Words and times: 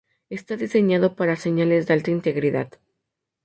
Está 0.37 0.57
diseñado 0.57 1.15
para 1.15 1.35
señales 1.35 1.85
de 1.85 1.93
alta 1.93 2.09
integridad. 2.09 2.69